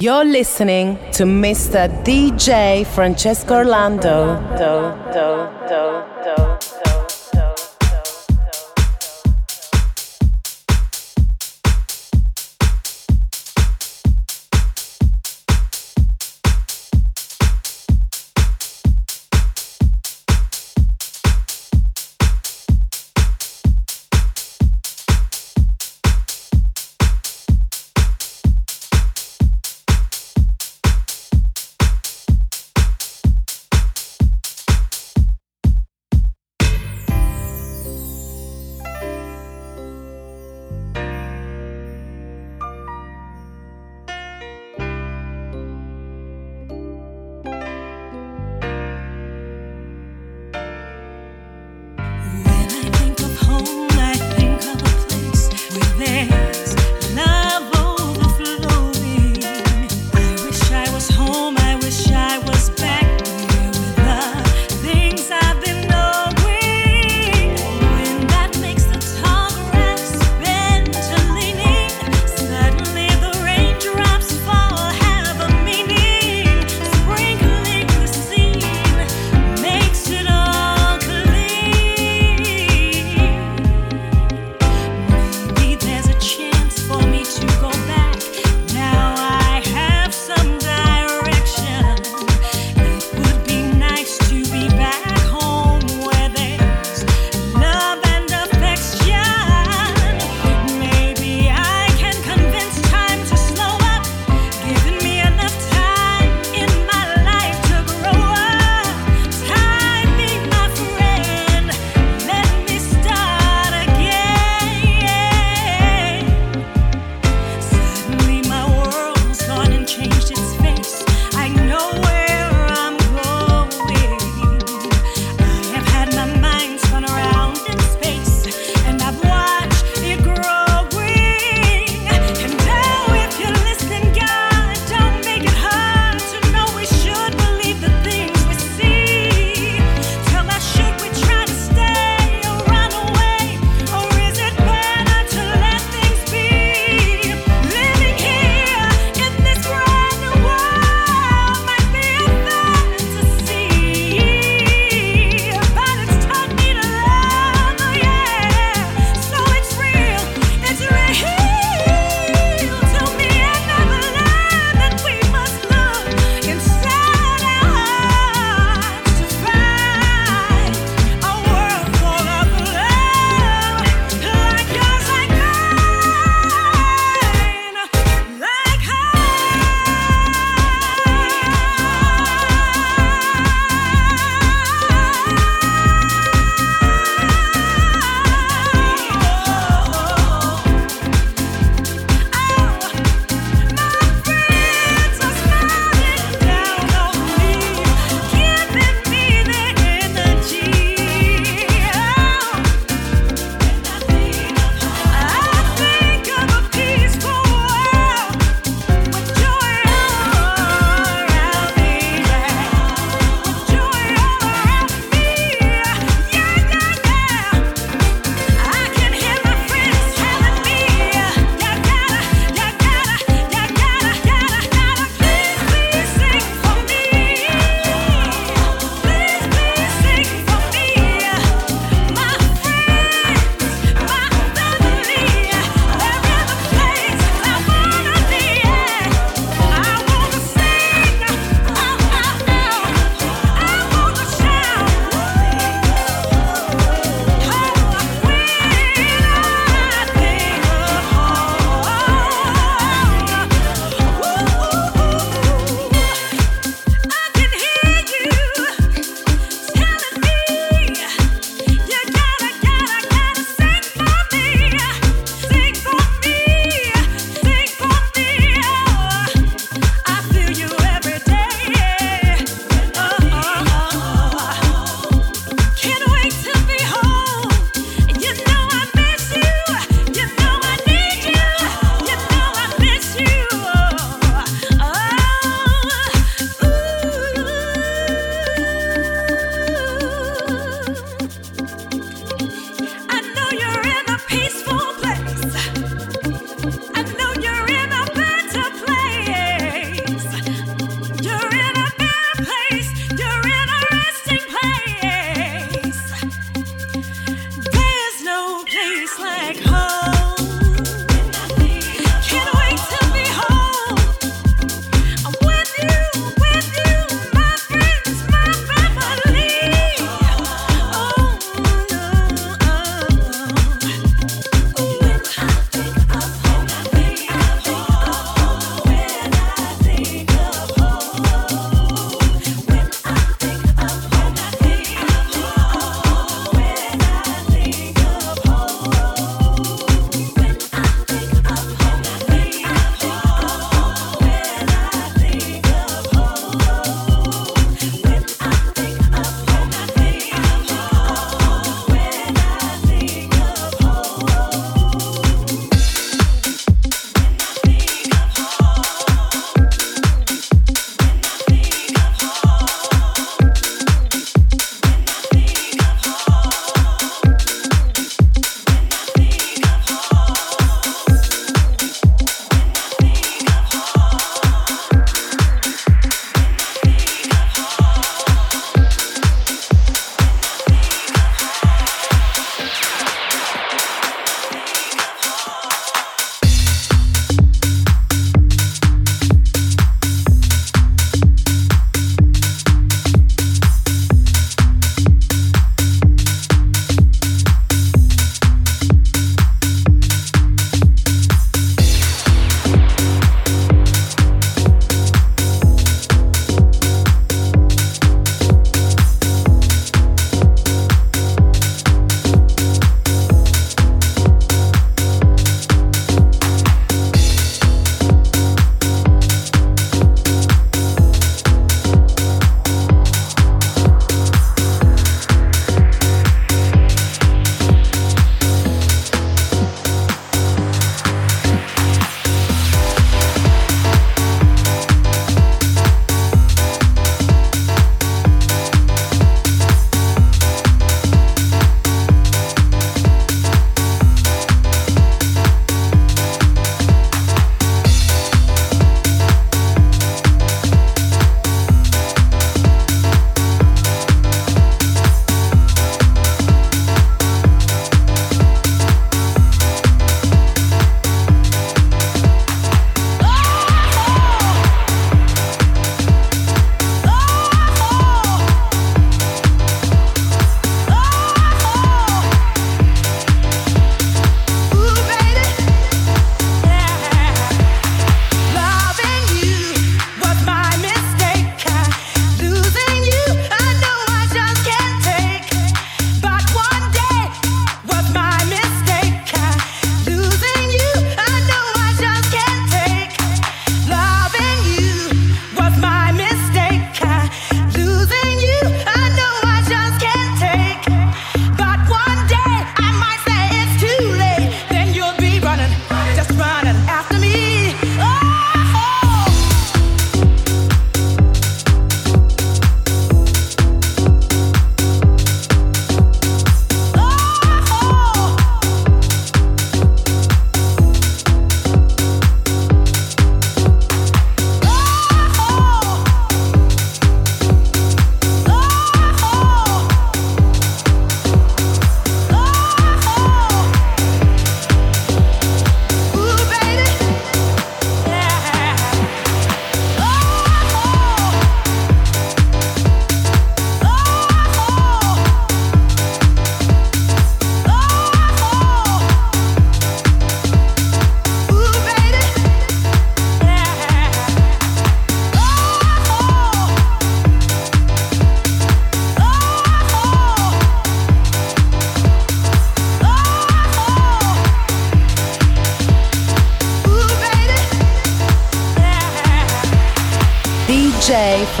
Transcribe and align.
You're 0.00 0.24
listening 0.24 0.98
to 1.12 1.24
Mr. 1.24 1.88
DJ 2.04 2.84
Francesco 2.86 3.54
Orlando. 3.54 4.36
Do, 4.58 4.92
do, 5.12 5.48
do, 5.62 6.61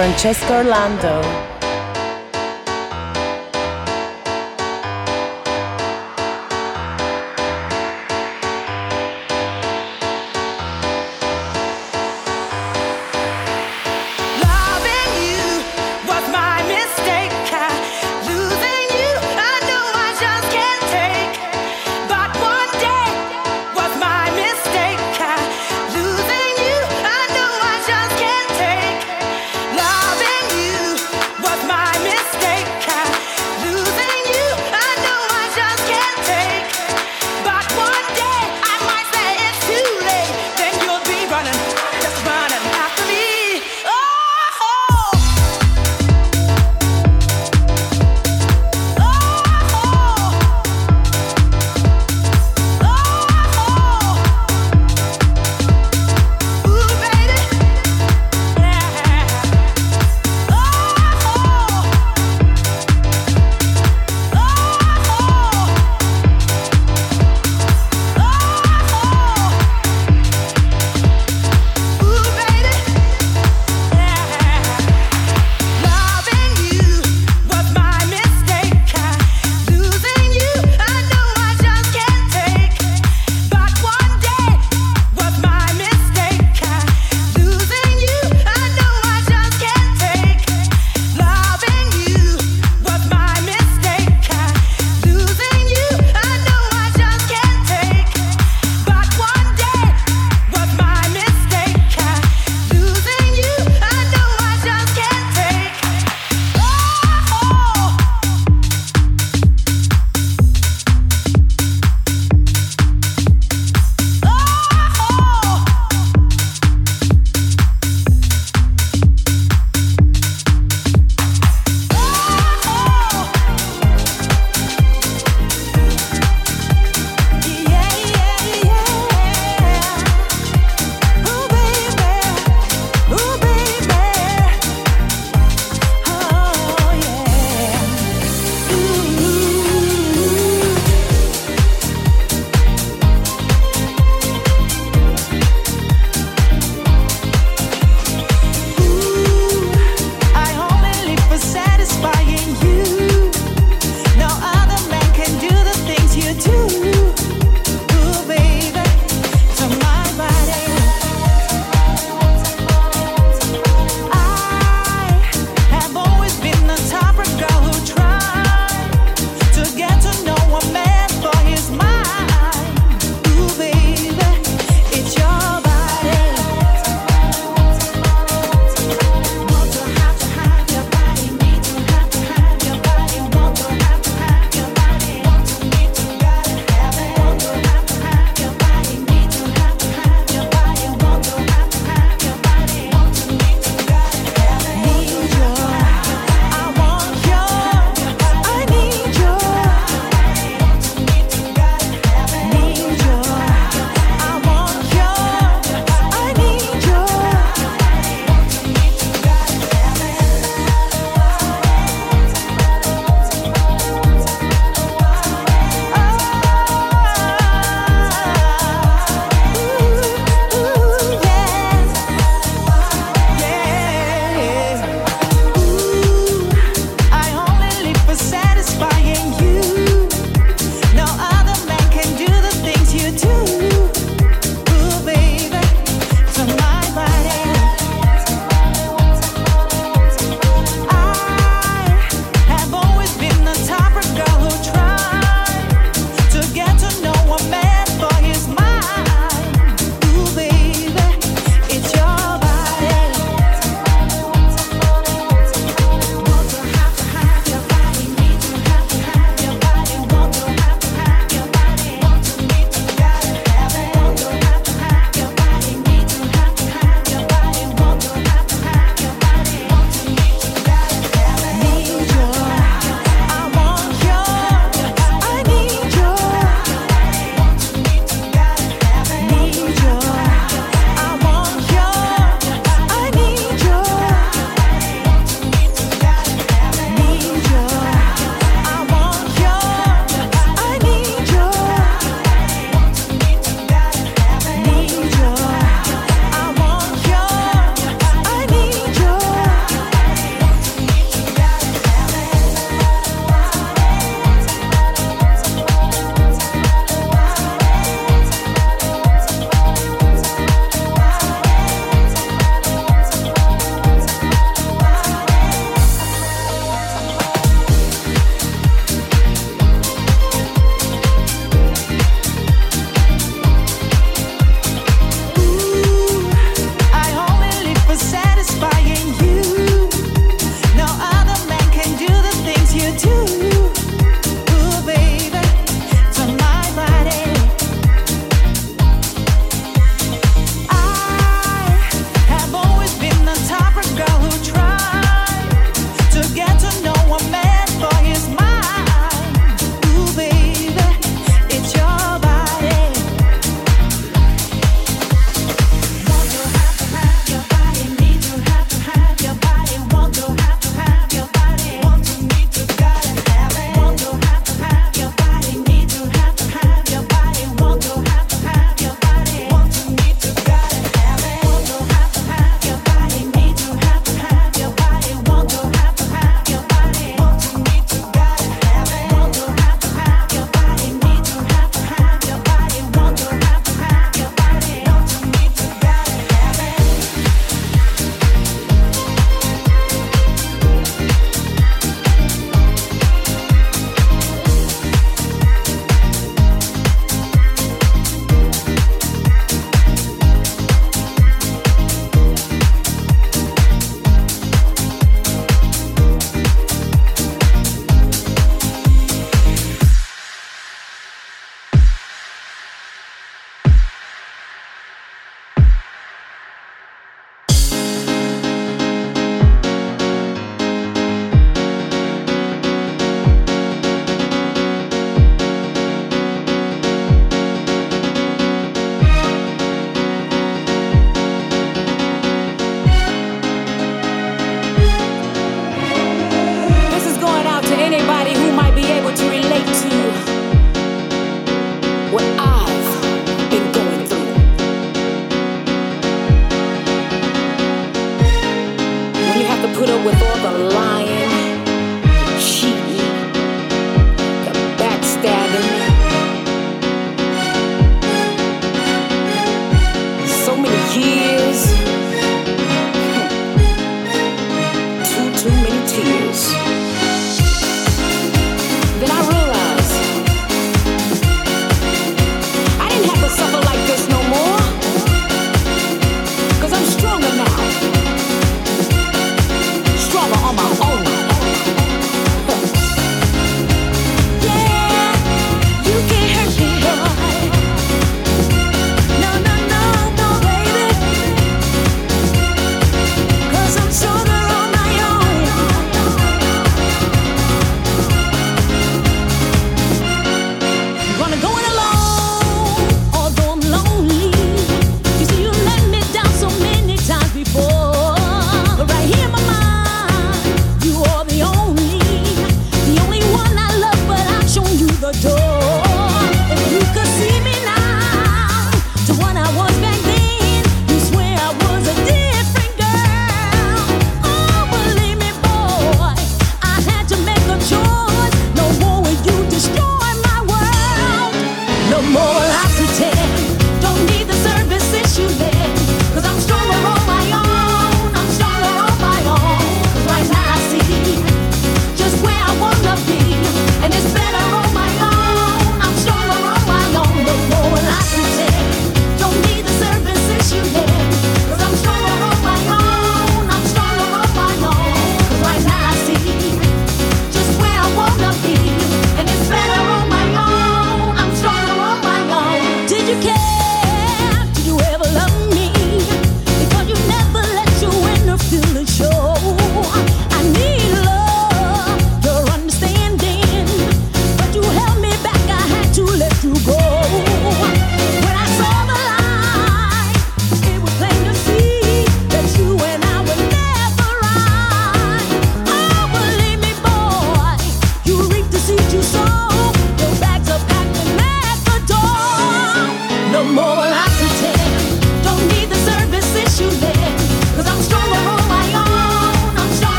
Francesco 0.00 0.54
Orlando. 0.54 1.39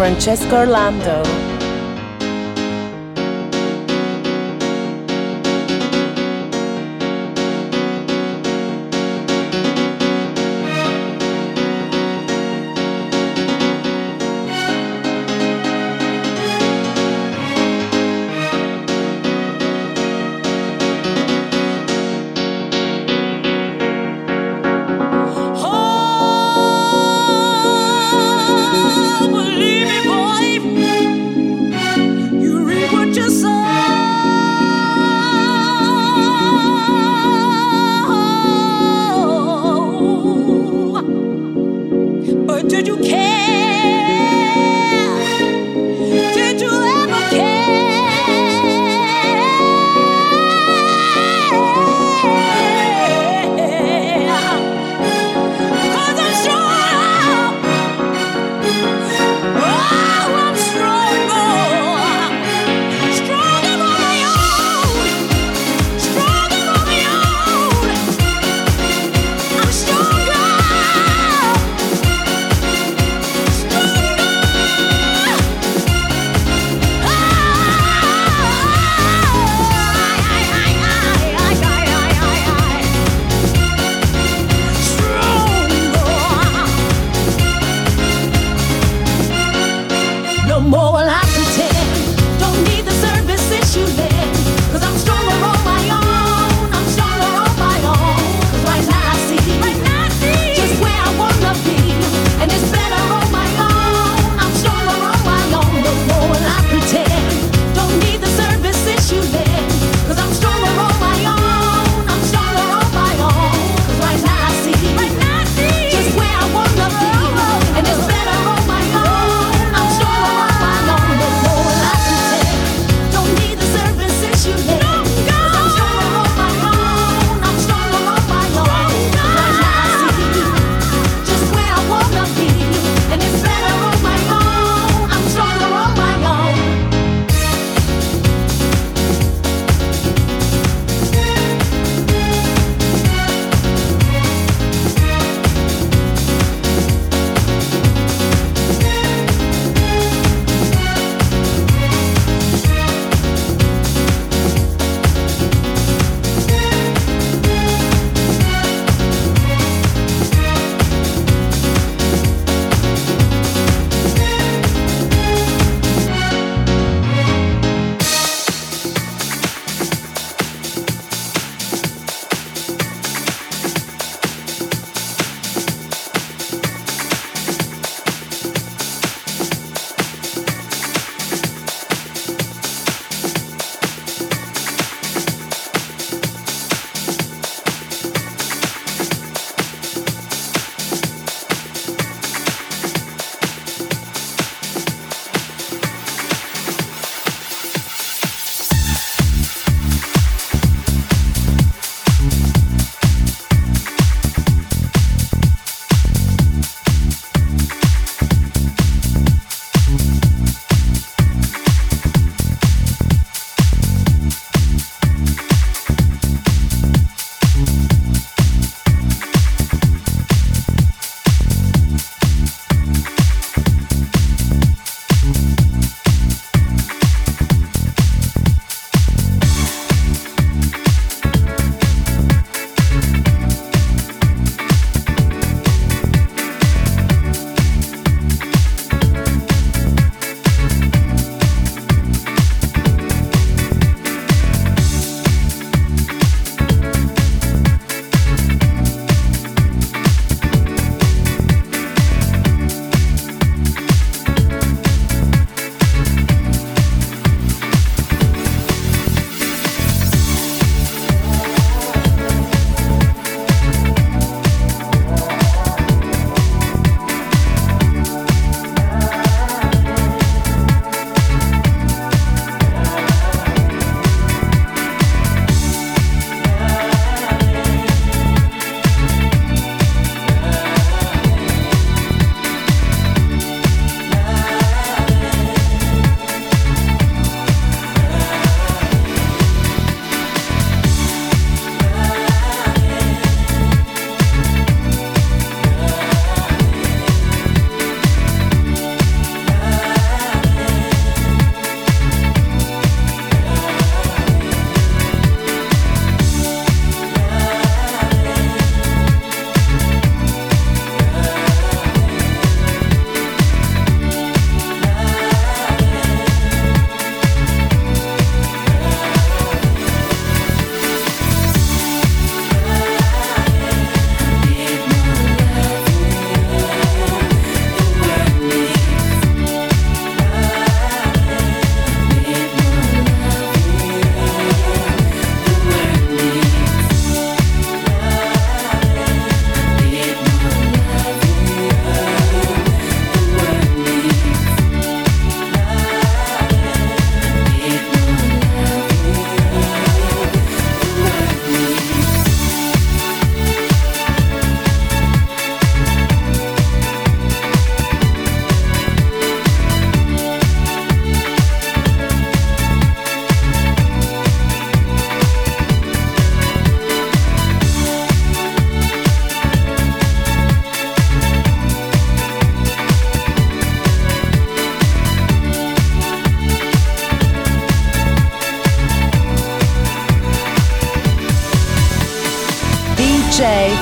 Francesco 0.00 0.56
Orlando. 0.56 1.29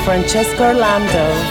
Francesco 0.09 0.64
Orlando. 0.64 1.48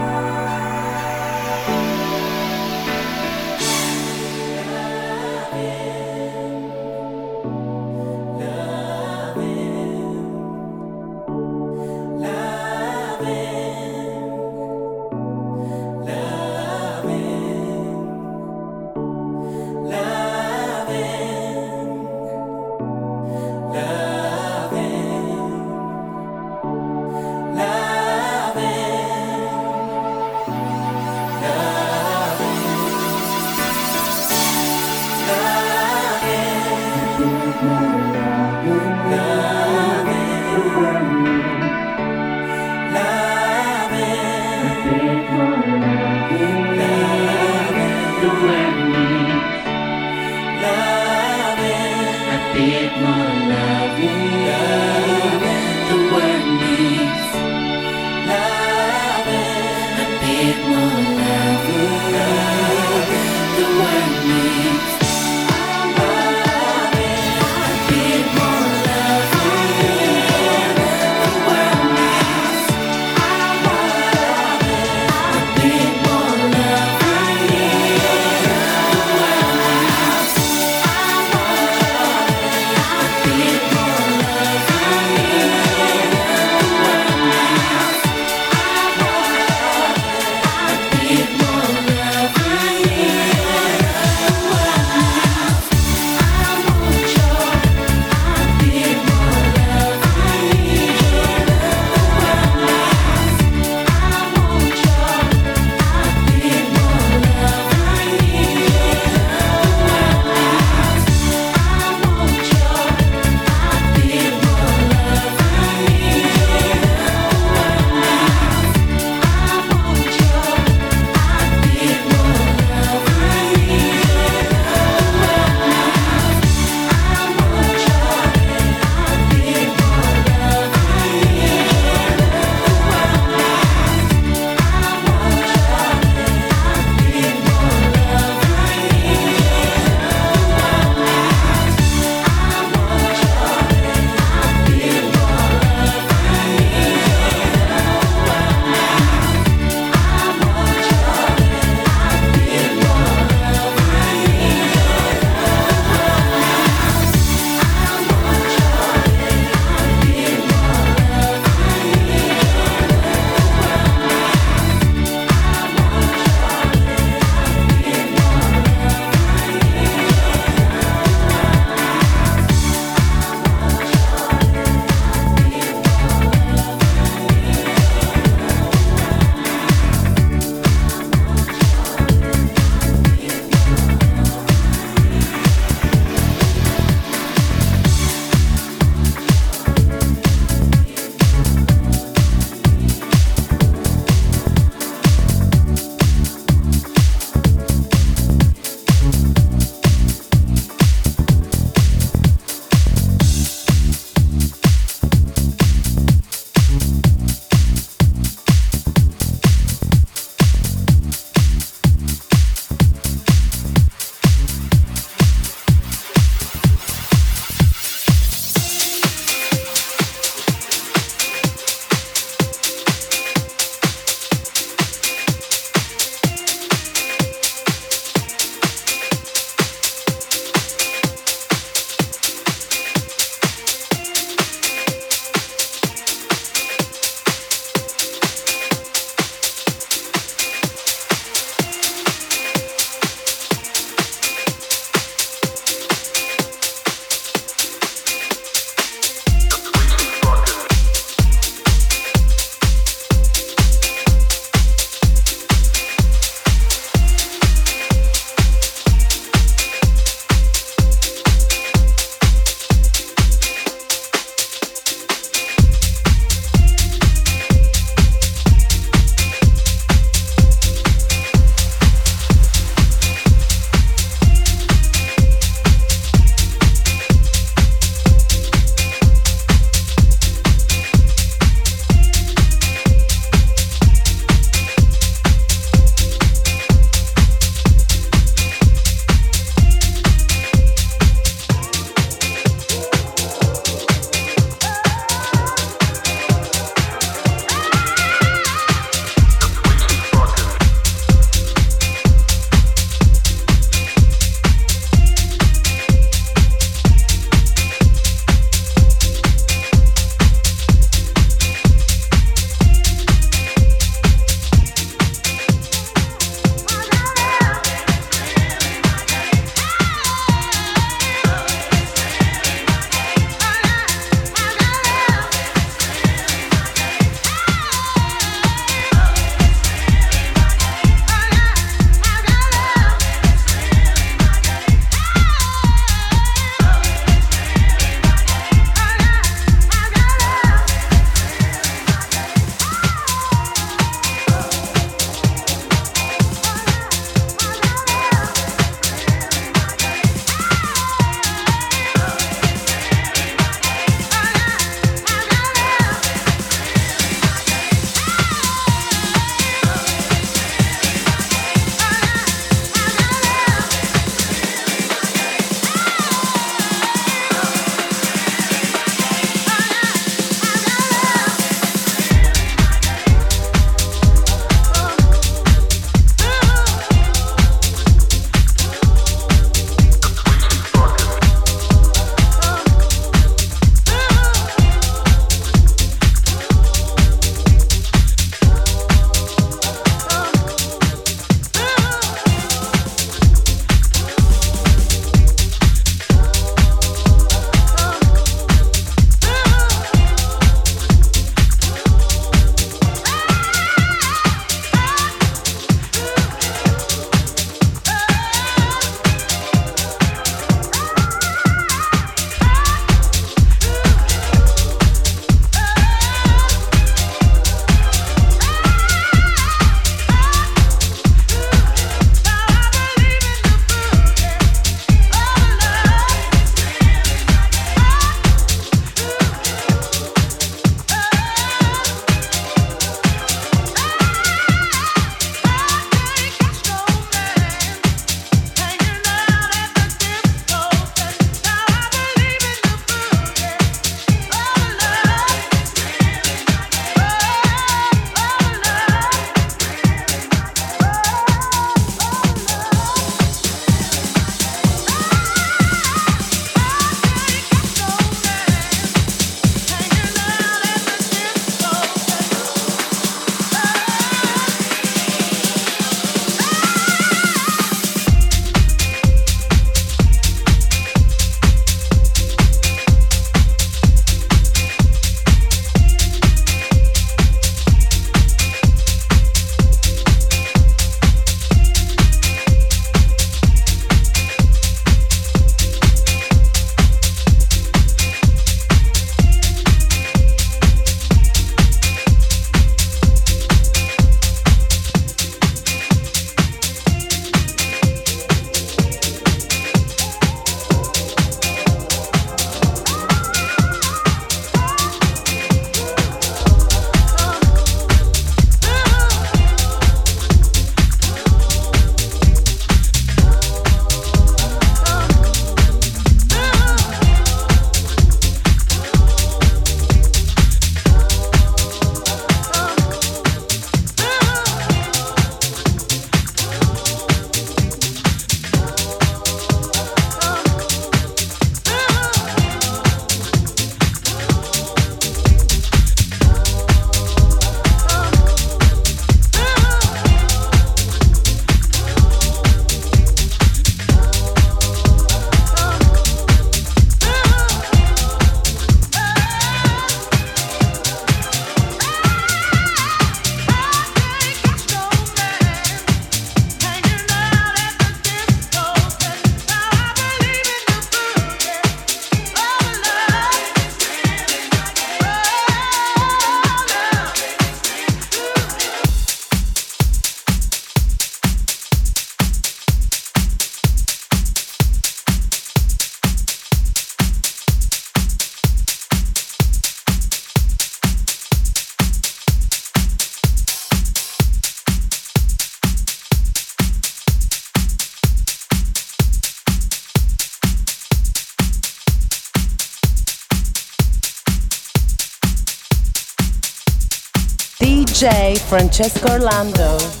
Francesco 598.51 599.09
Orlando. 599.13 600.00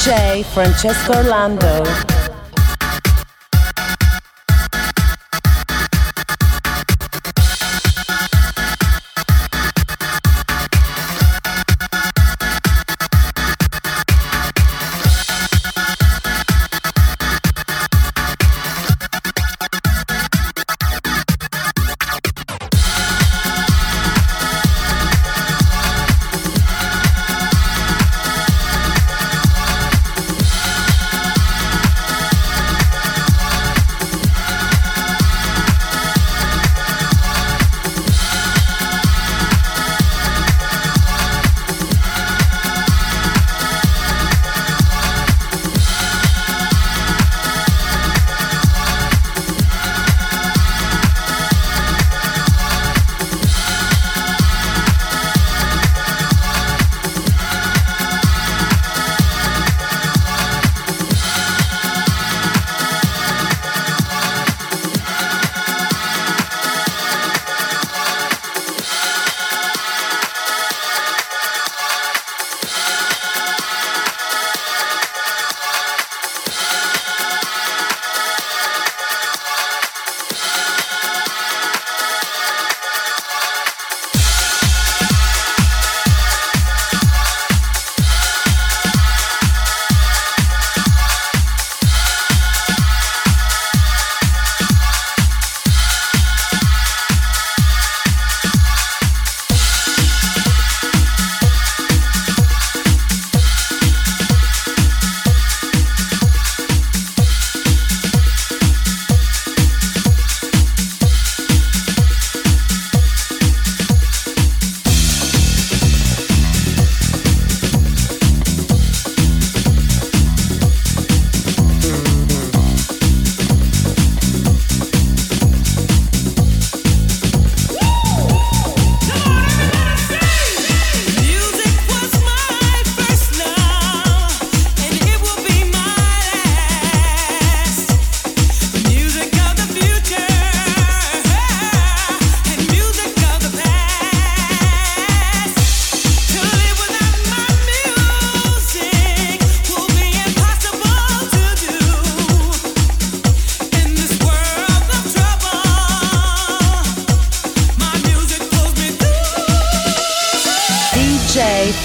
DJ 0.00 0.42
Francesco 0.44 1.12
Orlando. 1.12 2.09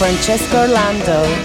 Francesco 0.06 0.60
Orlando. 0.60 1.45